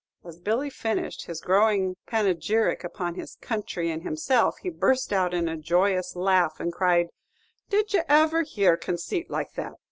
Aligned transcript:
As 0.25 0.39
Billy 0.39 0.71
finished 0.71 1.27
his 1.27 1.41
growing 1.41 1.95
panegyric 2.07 2.83
upon 2.83 3.13
his 3.13 3.35
country 3.35 3.91
and 3.91 4.01
himself, 4.01 4.57
he 4.63 4.71
burst 4.71 5.13
out 5.13 5.31
in 5.31 5.47
a 5.47 5.55
joyous 5.55 6.15
laugh, 6.15 6.59
and 6.59 6.73
cried, 6.73 7.09
"Did 7.69 7.93
ye 7.93 8.01
ever 8.09 8.41
hear 8.41 8.77
conceit 8.77 9.29
like 9.29 9.53
that? 9.53 9.73